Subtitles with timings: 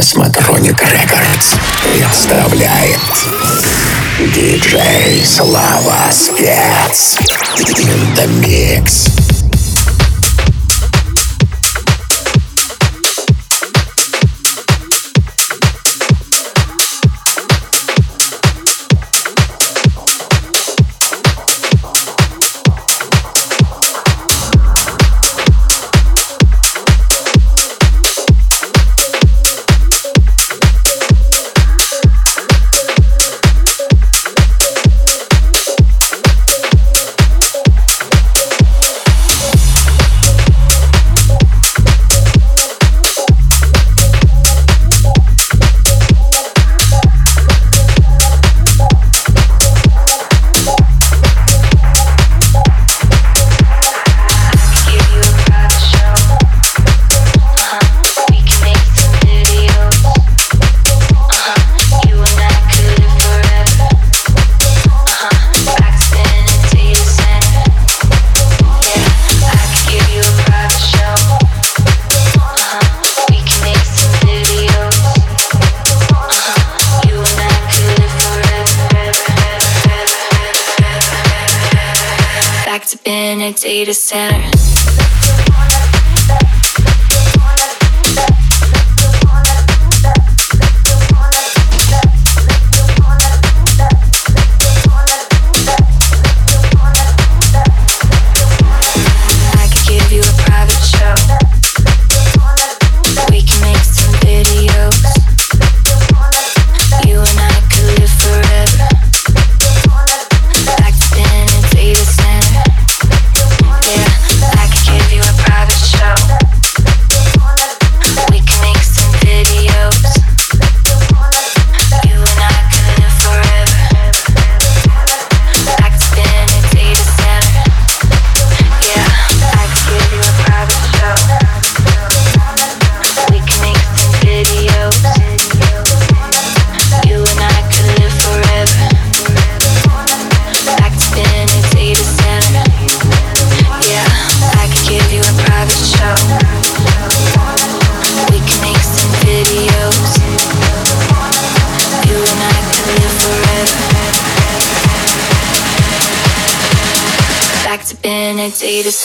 [0.00, 2.98] Космотроник Рекордс представляет
[4.34, 7.18] Диджей Слава Спец.
[7.76, 9.39] In the Mix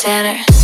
[0.05, 0.54] center.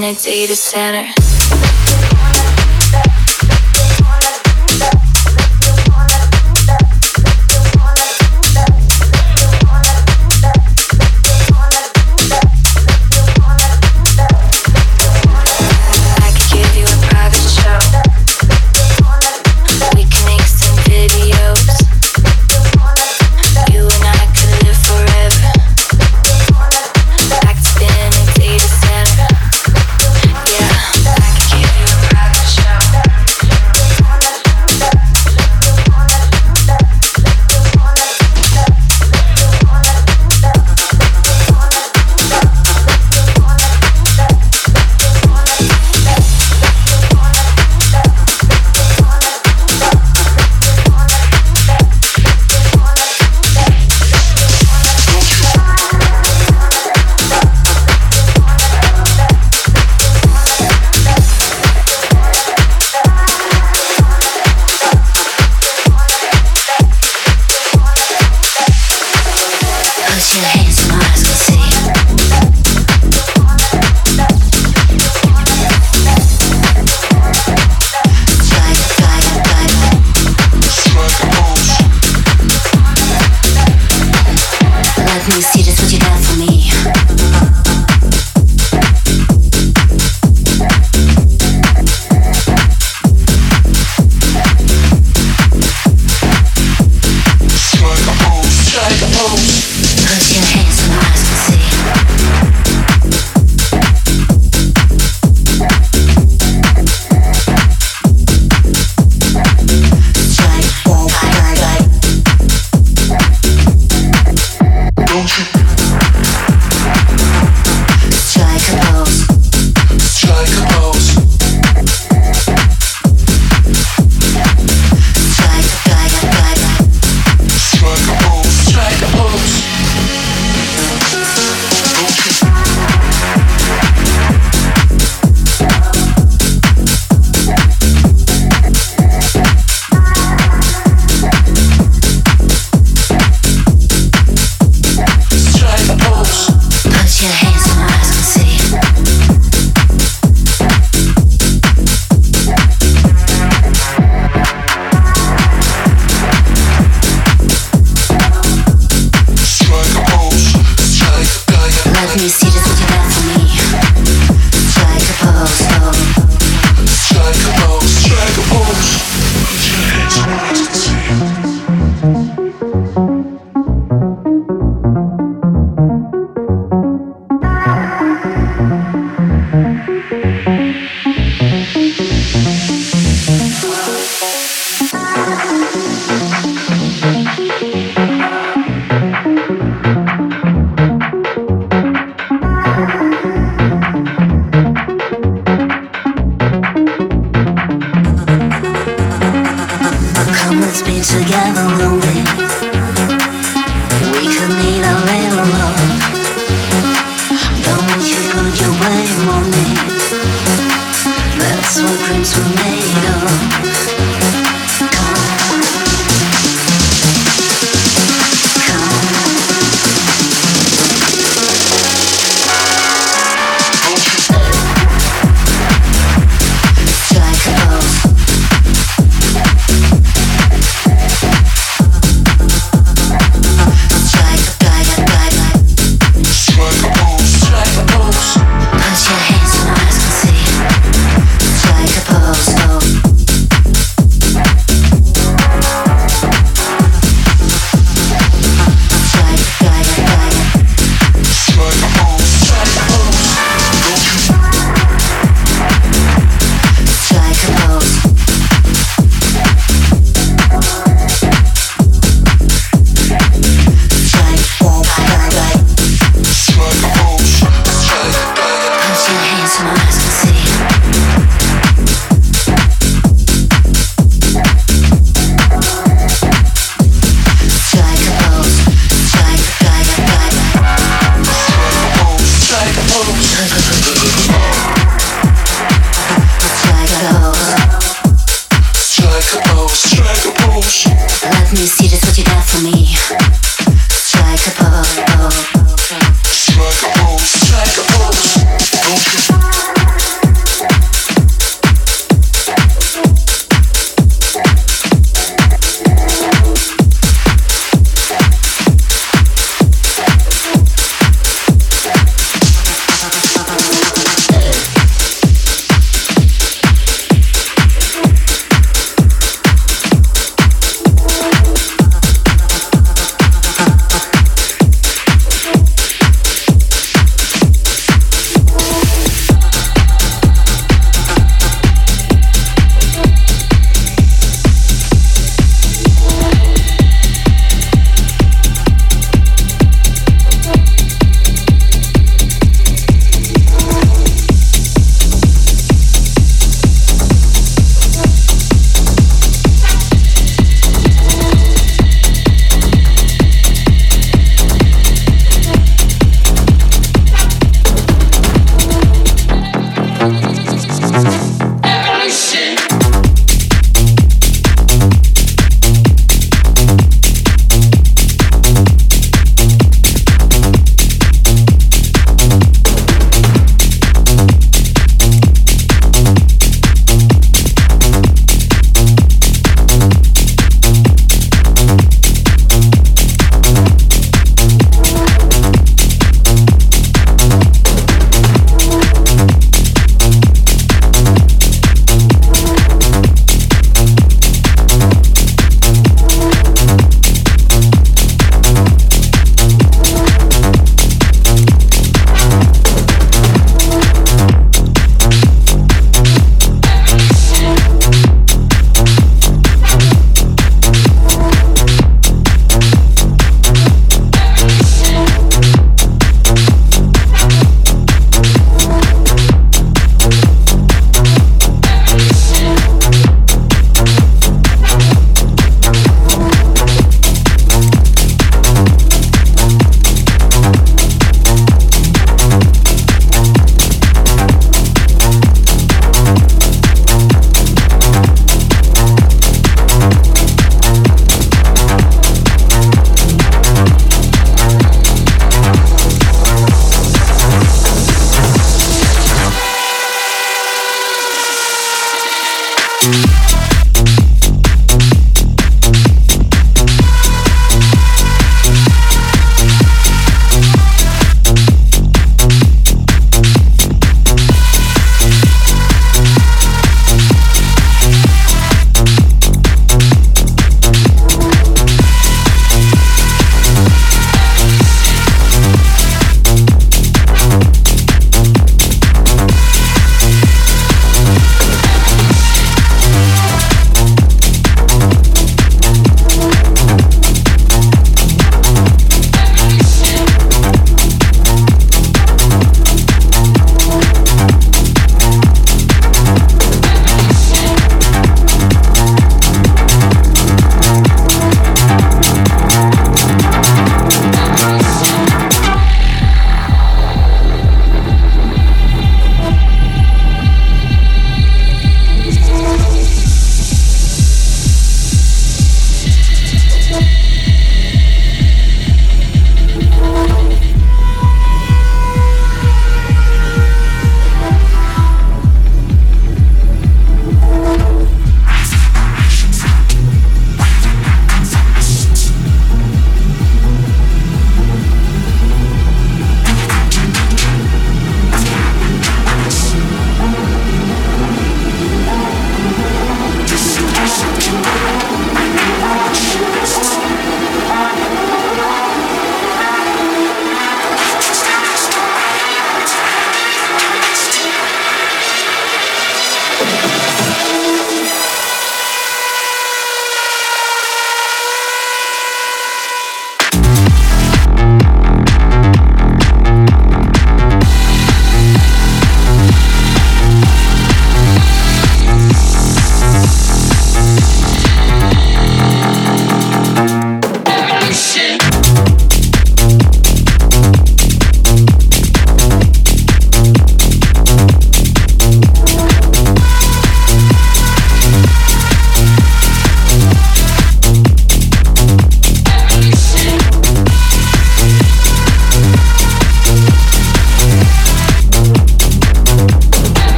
[0.00, 0.24] Data center.
[0.24, 1.23] data center.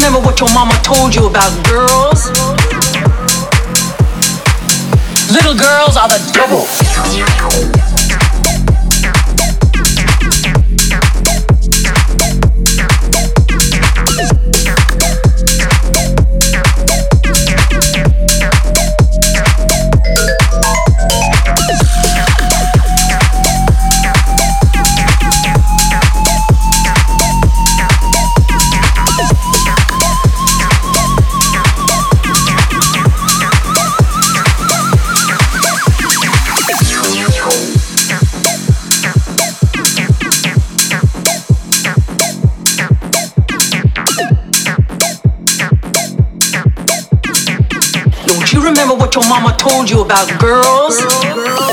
[0.00, 2.30] remember what your mama told you about girls?
[5.30, 7.89] Little girls are the devil.
[49.30, 51.00] Mama told you about girls?
[51.22, 51.69] Girls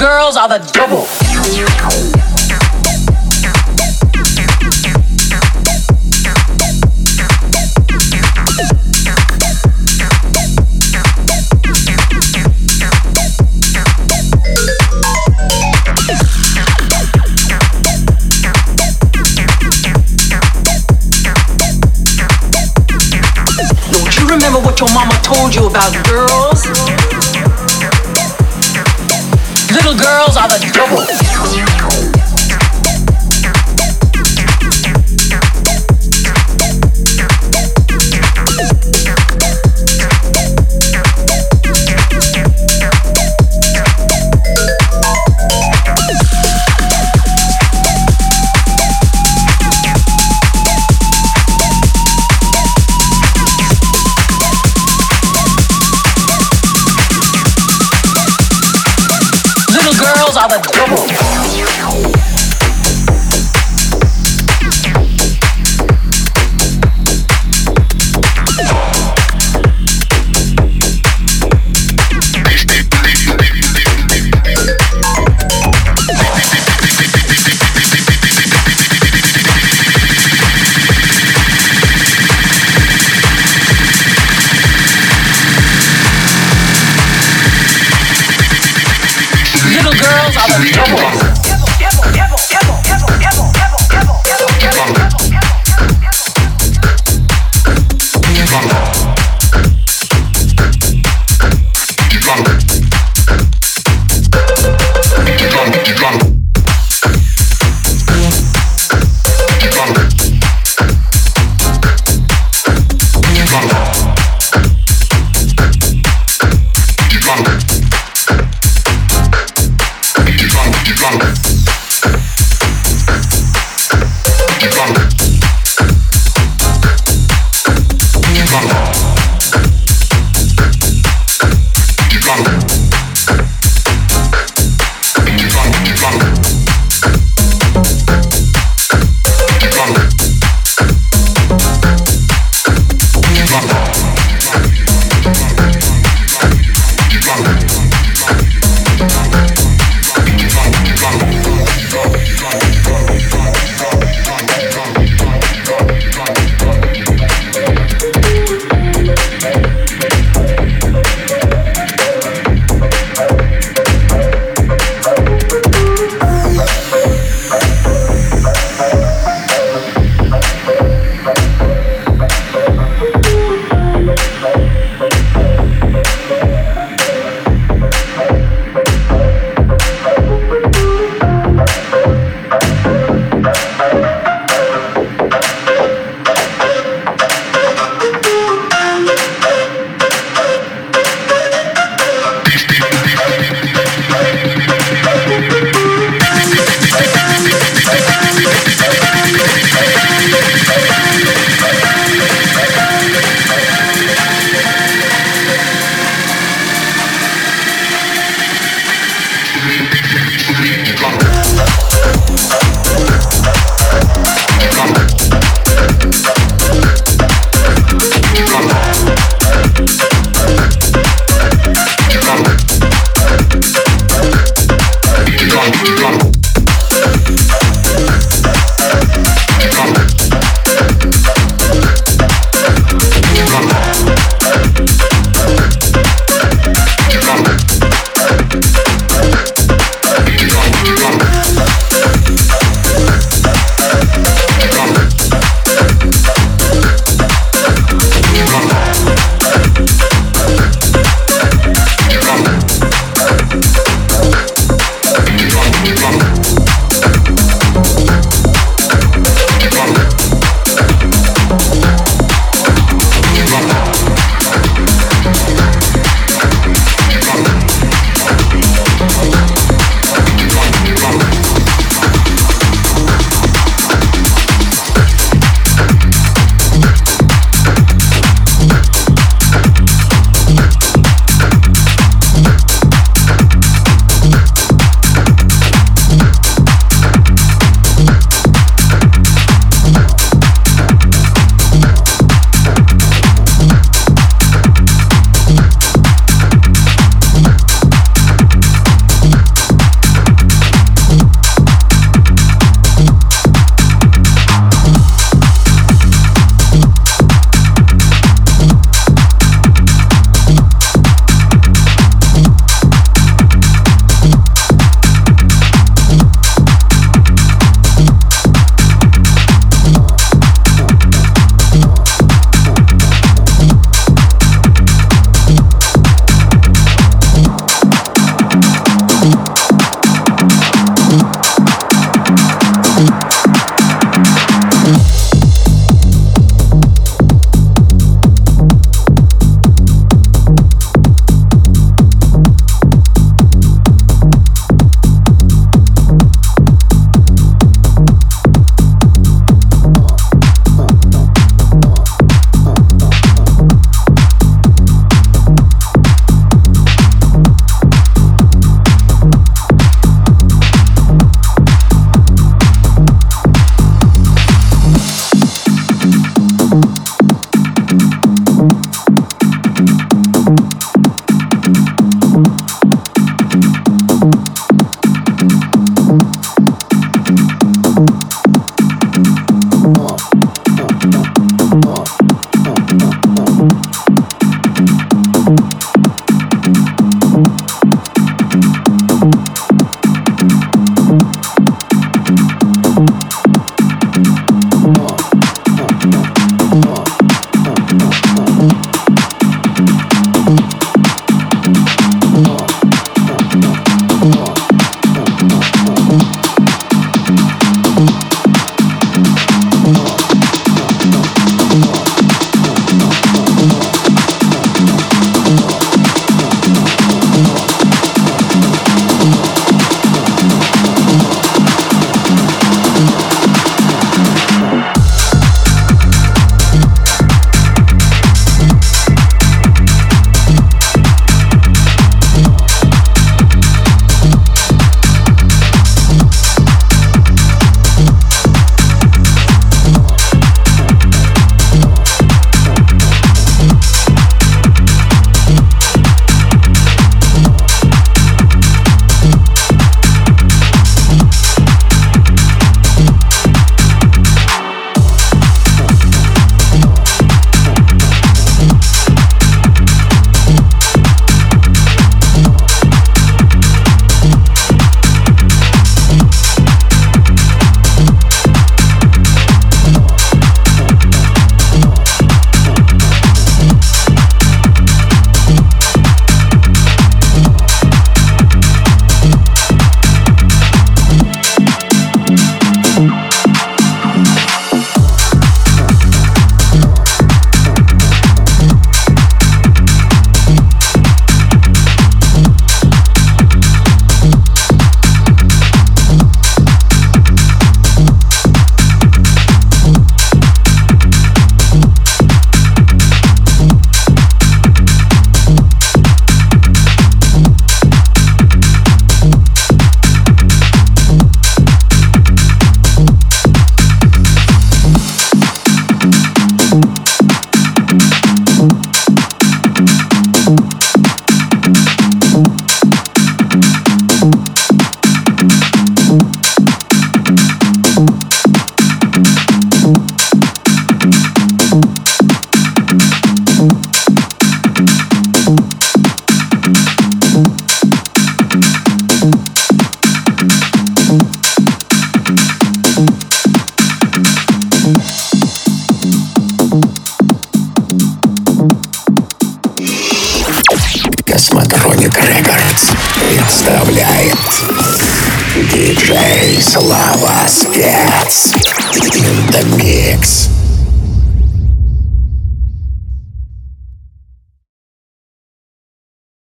[0.00, 1.29] girls are the devil.